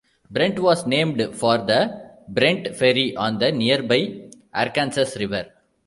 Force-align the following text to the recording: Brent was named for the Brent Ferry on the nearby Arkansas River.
Brent 0.31 0.57
was 0.57 0.87
named 0.87 1.29
for 1.35 1.59
the 1.59 2.09
Brent 2.27 2.75
Ferry 2.75 3.15
on 3.15 3.37
the 3.37 3.51
nearby 3.51 4.31
Arkansas 4.51 5.11
River. 5.19 5.51